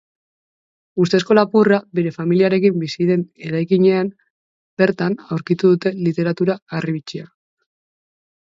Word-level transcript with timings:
Ustezko 1.03 1.35
lapurra 1.39 1.77
bere 1.99 2.13
familiarekin 2.15 2.79
bizi 2.85 3.07
den 3.09 3.25
eraikinean 3.49 4.11
bertan 4.83 5.19
aurkitu 5.37 5.73
dute 5.75 5.95
literatura 6.09 6.57
harribitxia. 6.79 7.29